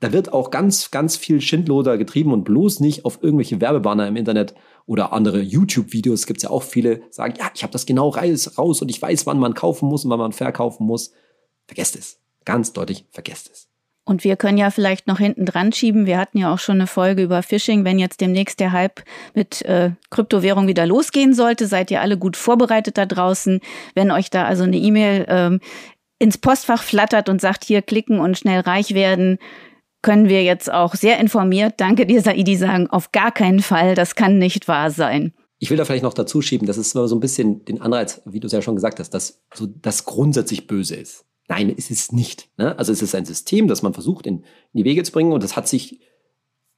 [0.00, 4.16] da wird auch ganz, ganz viel Schindloder getrieben und bloß nicht auf irgendwelche Werbebanner im
[4.16, 4.54] Internet
[4.86, 8.80] oder andere YouTube-Videos gibt es ja auch viele, sagen, ja, ich habe das genau raus
[8.80, 11.12] und ich weiß, wann man kaufen muss und wann man verkaufen muss.
[11.66, 12.18] Vergesst es.
[12.46, 13.71] Ganz deutlich, vergesst es.
[14.04, 16.06] Und wir können ja vielleicht noch hinten dran schieben.
[16.06, 17.84] Wir hatten ja auch schon eine Folge über Phishing.
[17.84, 19.02] Wenn jetzt demnächst der Hype
[19.34, 23.60] mit äh, Kryptowährung wieder losgehen sollte, seid ihr alle gut vorbereitet da draußen.
[23.94, 25.60] Wenn euch da also eine E-Mail ähm,
[26.18, 29.38] ins Postfach flattert und sagt, hier klicken und schnell reich werden,
[30.02, 34.16] können wir jetzt auch sehr informiert, danke dir, Saidi, sagen, auf gar keinen Fall, das
[34.16, 35.32] kann nicht wahr sein.
[35.58, 38.40] Ich will da vielleicht noch dazu schieben, dass es so ein bisschen den Anreiz, wie
[38.40, 41.24] du es ja schon gesagt hast, dass so das grundsätzlich böse ist.
[41.48, 42.48] Nein, ist es nicht.
[42.56, 42.78] Ne?
[42.78, 44.44] Also es ist ein System, das man versucht in, in,
[44.78, 46.00] die Wege zu bringen und das hat sich,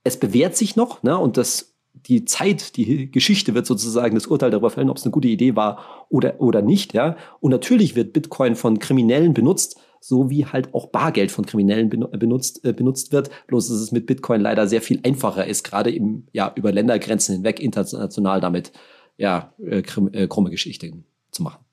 [0.03, 1.18] es bewährt sich noch ne?
[1.18, 5.12] und das die Zeit, die Geschichte wird sozusagen das Urteil darüber fällen, ob es eine
[5.12, 6.92] gute Idee war oder, oder nicht.
[6.92, 7.16] Ja?
[7.40, 12.64] Und natürlich wird Bitcoin von Kriminellen benutzt, so wie halt auch Bargeld von Kriminellen benutzt,
[12.64, 13.31] äh, benutzt wird.
[13.46, 17.37] Bloß dass es mit Bitcoin leider sehr viel einfacher ist, gerade im, ja, über Ländergrenzen
[17.37, 18.72] hinweg international damit
[19.16, 21.64] ja, äh, äh, krumme Geschichten zu machen.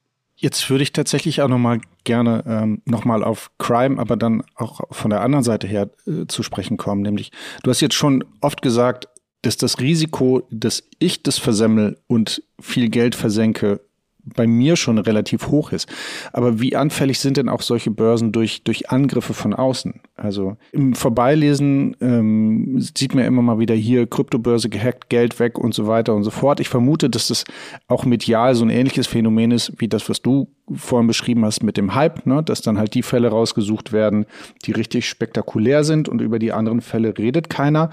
[0.41, 4.41] Jetzt würde ich tatsächlich auch noch mal gerne ähm, noch mal auf Crime, aber dann
[4.55, 7.03] auch von der anderen Seite her äh, zu sprechen kommen.
[7.03, 9.07] Nämlich, du hast jetzt schon oft gesagt,
[9.43, 13.81] dass das Risiko, dass ich das versemmel und viel Geld versenke,
[14.23, 15.87] bei mir schon relativ hoch ist.
[16.33, 20.01] Aber wie anfällig sind denn auch solche Börsen durch, durch Angriffe von außen?
[20.15, 25.73] Also im Vorbeilesen ähm, sieht man immer mal wieder hier Kryptobörse gehackt, Geld weg und
[25.73, 26.59] so weiter und so fort.
[26.59, 27.43] Ich vermute, dass das
[27.87, 31.77] auch medial so ein ähnliches Phänomen ist, wie das, was du vorhin beschrieben hast mit
[31.77, 32.43] dem Hype, ne?
[32.43, 34.25] dass dann halt die Fälle rausgesucht werden,
[34.65, 37.89] die richtig spektakulär sind und über die anderen Fälle redet keiner.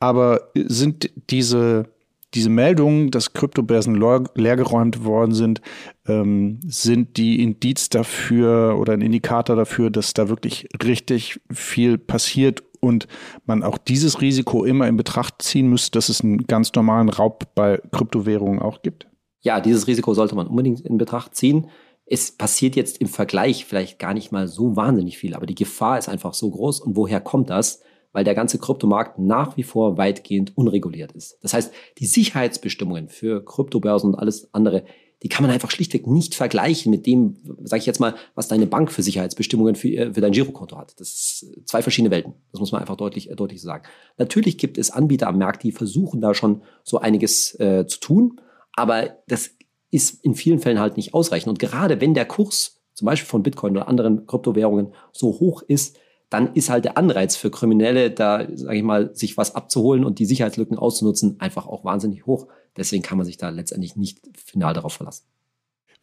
[0.00, 1.86] Aber sind diese
[2.34, 3.94] diese Meldungen, dass Kryptobörsen
[4.34, 5.60] leergeräumt worden sind,
[6.06, 12.62] ähm, sind die Indiz dafür oder ein Indikator dafür, dass da wirklich richtig viel passiert
[12.80, 13.08] und
[13.46, 17.54] man auch dieses Risiko immer in Betracht ziehen müsste, dass es einen ganz normalen Raub
[17.54, 19.08] bei Kryptowährungen auch gibt?
[19.40, 21.68] Ja, dieses Risiko sollte man unbedingt in Betracht ziehen.
[22.04, 25.98] Es passiert jetzt im Vergleich vielleicht gar nicht mal so wahnsinnig viel, aber die Gefahr
[25.98, 26.80] ist einfach so groß.
[26.80, 27.82] Und woher kommt das?
[28.12, 31.38] Weil der ganze Kryptomarkt nach wie vor weitgehend unreguliert ist.
[31.42, 34.84] Das heißt, die Sicherheitsbestimmungen für Kryptobörsen und alles andere,
[35.22, 38.66] die kann man einfach schlichtweg nicht vergleichen mit dem, sage ich jetzt mal, was deine
[38.66, 40.98] Bank für Sicherheitsbestimmungen für, äh, für dein Girokonto hat.
[41.00, 42.34] Das sind zwei verschiedene Welten.
[42.52, 43.84] Das muss man einfach deutlich, äh, deutlich sagen.
[44.16, 48.40] Natürlich gibt es Anbieter am Markt, die versuchen da schon so einiges äh, zu tun,
[48.72, 49.50] aber das
[49.90, 51.48] ist in vielen Fällen halt nicht ausreichend.
[51.48, 55.98] Und gerade wenn der Kurs zum Beispiel von Bitcoin oder anderen Kryptowährungen so hoch ist,
[56.30, 60.18] dann ist halt der Anreiz für Kriminelle, da, sage ich mal, sich was abzuholen und
[60.18, 62.48] die Sicherheitslücken auszunutzen, einfach auch wahnsinnig hoch.
[62.76, 65.24] Deswegen kann man sich da letztendlich nicht final darauf verlassen.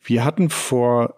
[0.02, 1.16] Wir hatten vor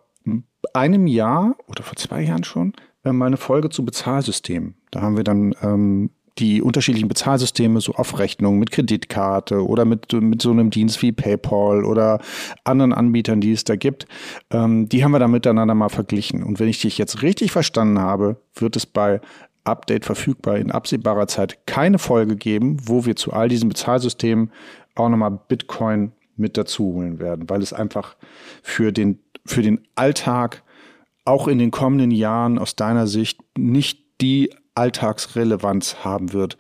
[0.74, 4.76] einem Jahr oder vor zwei Jahren schon äh, mal eine Folge zu Bezahlsystemen.
[4.92, 10.12] Da haben wir dann ähm, die unterschiedlichen Bezahlsysteme, so auf Rechnung mit Kreditkarte oder mit,
[10.14, 12.20] mit so einem Dienst wie PayPal oder
[12.64, 14.08] anderen Anbietern, die es da gibt,
[14.52, 16.44] ähm, die haben wir da miteinander mal verglichen.
[16.44, 19.22] Und wenn ich dich jetzt richtig verstanden habe, wird es bei
[19.64, 24.52] Update verfügbar in absehbarer Zeit keine Folge geben, wo wir zu all diesen Bezahlsystemen
[24.96, 28.16] auch nochmal Bitcoin mit dazu holen werden, weil es einfach
[28.62, 30.64] für den, für den Alltag
[31.26, 36.58] auch in den kommenden Jahren aus deiner Sicht nicht die Alltagsrelevanz haben wird,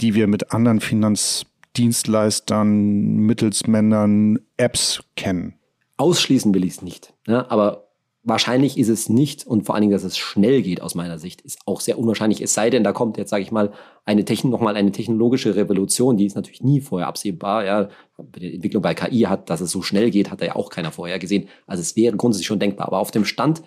[0.00, 5.54] die wir mit anderen Finanzdienstleistern, Mittelsmännern, Apps kennen.
[5.96, 7.14] Ausschließen will ich es nicht.
[7.26, 7.50] Ne?
[7.50, 7.92] Aber
[8.24, 11.40] wahrscheinlich ist es nicht und vor allen Dingen, dass es schnell geht aus meiner Sicht,
[11.40, 12.40] ist auch sehr unwahrscheinlich.
[12.40, 13.72] Es sei denn, da kommt jetzt, sage ich mal,
[14.04, 17.64] eine Techn nochmal eine technologische Revolution, die ist natürlich nie vorher absehbar.
[17.64, 20.70] Ja, die Entwicklung bei KI hat, dass es so schnell geht, hat da ja auch
[20.70, 21.48] keiner vorher gesehen.
[21.66, 22.86] Also es wäre grundsätzlich schon denkbar.
[22.86, 23.62] Aber auf dem Stand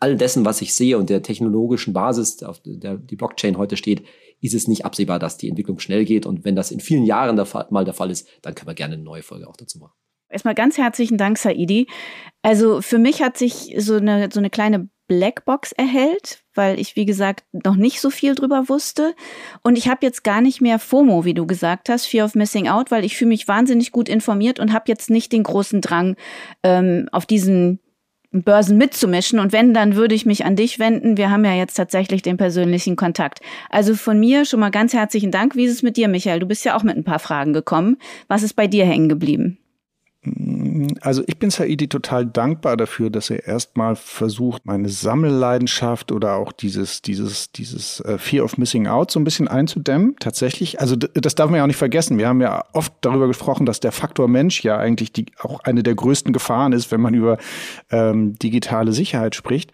[0.00, 4.04] all dessen, was ich sehe und der technologischen Basis, auf der die Blockchain heute steht,
[4.40, 6.26] ist es nicht absehbar, dass die Entwicklung schnell geht.
[6.26, 8.74] Und wenn das in vielen Jahren der Fall, mal der Fall ist, dann können wir
[8.74, 9.92] gerne eine neue Folge auch dazu machen.
[10.28, 11.86] Erstmal ganz herzlichen Dank, Saidi.
[12.42, 17.04] Also für mich hat sich so eine, so eine kleine Blackbox erhält, weil ich, wie
[17.06, 19.14] gesagt, noch nicht so viel drüber wusste.
[19.62, 22.66] Und ich habe jetzt gar nicht mehr FOMO, wie du gesagt hast, Fear of Missing
[22.68, 26.16] Out, weil ich fühle mich wahnsinnig gut informiert und habe jetzt nicht den großen Drang,
[26.64, 27.78] ähm, auf diesen
[28.32, 29.38] Börsen mitzumischen.
[29.38, 31.16] Und wenn, dann würde ich mich an dich wenden.
[31.16, 33.40] Wir haben ja jetzt tatsächlich den persönlichen Kontakt.
[33.70, 35.56] Also von mir schon mal ganz herzlichen Dank.
[35.56, 36.40] Wie ist es mit dir, Michael?
[36.40, 37.96] Du bist ja auch mit ein paar Fragen gekommen.
[38.28, 39.58] Was ist bei dir hängen geblieben?
[41.00, 46.52] Also ich bin Saidi total dankbar dafür, dass er erstmal versucht, meine Sammelleidenschaft oder auch
[46.52, 50.16] dieses, dieses, dieses äh, Fear of Missing Out so ein bisschen einzudämmen.
[50.18, 50.80] Tatsächlich.
[50.80, 52.18] Also das darf man ja auch nicht vergessen.
[52.18, 55.82] Wir haben ja oft darüber gesprochen, dass der Faktor Mensch ja eigentlich die, auch eine
[55.82, 57.38] der größten Gefahren ist, wenn man über
[57.90, 59.72] ähm, digitale Sicherheit spricht.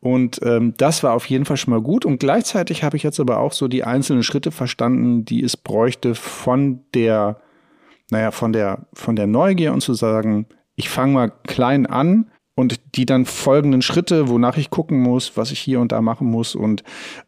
[0.00, 2.04] Und ähm, das war auf jeden Fall schon mal gut.
[2.04, 6.14] Und gleichzeitig habe ich jetzt aber auch so die einzelnen Schritte verstanden, die es bräuchte
[6.14, 7.40] von der
[8.10, 12.80] naja, von der, von der Neugier und zu sagen, ich fange mal klein an und
[12.96, 16.56] die dann folgenden Schritte, wonach ich gucken muss, was ich hier und da machen muss
[16.56, 16.82] und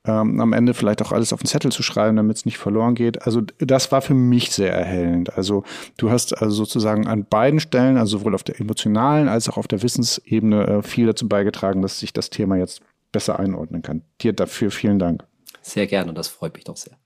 [0.05, 2.97] ähm, am Ende vielleicht auch alles auf den Zettel zu schreiben, damit es nicht verloren
[2.97, 3.23] geht.
[3.23, 5.37] Also das war für mich sehr erhellend.
[5.37, 5.63] Also
[5.99, 9.69] du hast also sozusagen an beiden Stellen, also sowohl auf der emotionalen als auch auf
[9.69, 14.03] der Wissensebene, äh, viel dazu beigetragen, dass sich das Thema jetzt besser einordnen kann.
[14.21, 15.25] Dir dafür vielen Dank.
[15.63, 16.97] Sehr gerne und das freut mich doch sehr.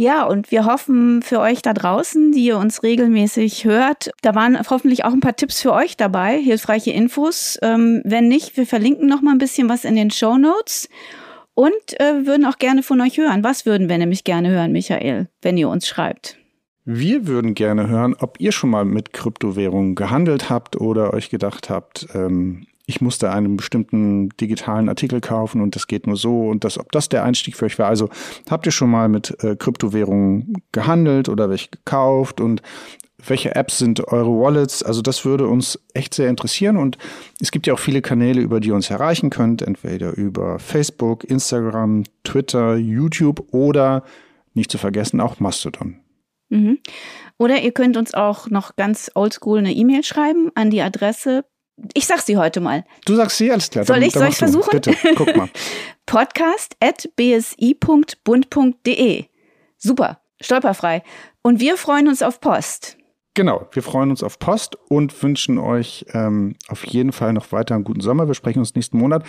[0.00, 4.56] Ja, und wir hoffen für euch da draußen, die ihr uns regelmäßig hört, da waren
[4.70, 7.58] hoffentlich auch ein paar Tipps für euch dabei, hilfreiche Infos.
[7.62, 10.88] Ähm, wenn nicht, wir verlinken noch mal ein bisschen was in den Show Notes
[11.54, 13.42] und äh, würden auch gerne von euch hören.
[13.42, 16.38] Was würden wir nämlich gerne hören, Michael, wenn ihr uns schreibt?
[16.84, 21.70] Wir würden gerne hören, ob ihr schon mal mit Kryptowährungen gehandelt habt oder euch gedacht
[21.70, 26.64] habt, ähm, ich musste einen bestimmten digitalen Artikel kaufen und das geht nur so und
[26.64, 27.86] das, ob das der Einstieg für euch war.
[27.86, 28.08] Also
[28.48, 32.62] habt ihr schon mal mit äh, Kryptowährungen gehandelt oder welche gekauft und
[33.26, 34.82] welche Apps sind eure Wallets?
[34.82, 36.96] Also das würde uns echt sehr interessieren und
[37.40, 41.24] es gibt ja auch viele Kanäle, über die ihr uns erreichen könnt, entweder über Facebook,
[41.24, 44.02] Instagram, Twitter, YouTube oder
[44.54, 46.00] nicht zu vergessen auch Mastodon.
[46.48, 46.78] Mhm.
[47.36, 51.44] Oder ihr könnt uns auch noch ganz oldschool eine E-Mail schreiben an die Adresse
[51.94, 52.84] ich sag sie heute mal.
[53.06, 53.84] Du sagst sie, alles klar.
[53.84, 54.70] Soll ich, soll ich versuchen?
[54.70, 55.48] Bitte, guck mal.
[56.06, 57.64] Podcast at bsi.bund.de.
[59.76, 61.02] Super, stolperfrei.
[61.42, 62.97] Und wir freuen uns auf Post.
[63.38, 67.76] Genau, wir freuen uns auf Post und wünschen euch ähm, auf jeden Fall noch weiter
[67.76, 68.26] einen guten Sommer.
[68.26, 69.22] Wir sprechen uns nächsten Monat.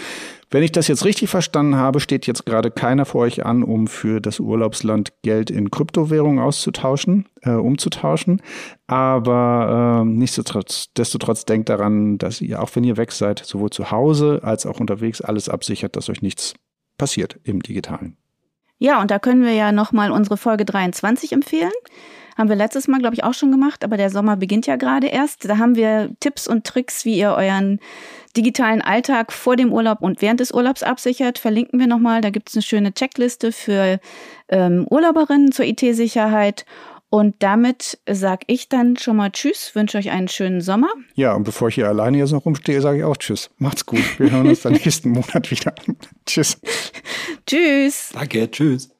[0.50, 3.86] Wenn ich das jetzt richtig verstanden habe, steht jetzt gerade keiner vor euch an, um
[3.86, 8.42] für das Urlaubsland Geld in Kryptowährungen auszutauschen, äh, umzutauschen.
[8.88, 13.92] Aber äh, nichtsdestotrotz destotrotz denkt daran, dass ihr, auch wenn ihr weg seid, sowohl zu
[13.92, 16.56] Hause als auch unterwegs alles absichert, dass euch nichts
[16.98, 18.18] passiert im Digitalen.
[18.80, 21.70] Ja, und da können wir ja nochmal unsere Folge 23 empfehlen.
[22.40, 25.08] Haben wir letztes Mal, glaube ich, auch schon gemacht, aber der Sommer beginnt ja gerade
[25.08, 25.50] erst.
[25.50, 27.82] Da haben wir Tipps und Tricks, wie ihr euren
[28.38, 31.38] digitalen Alltag vor dem Urlaub und während des Urlaubs absichert.
[31.38, 32.22] Verlinken wir nochmal.
[32.22, 34.00] Da gibt es eine schöne Checkliste für
[34.48, 36.66] ähm, Urlauberinnen zur IT-Sicherheit.
[37.10, 40.88] Und damit sage ich dann schon mal Tschüss, wünsche euch einen schönen Sommer.
[41.16, 43.50] Ja, und bevor ich hier alleine jetzt noch rumstehe, sage ich auch Tschüss.
[43.58, 44.18] Macht's gut.
[44.18, 45.76] Wir hören uns dann nächsten Monat wieder.
[46.26, 46.58] tschüss.
[47.46, 48.12] tschüss.
[48.14, 48.92] Danke, tschüss.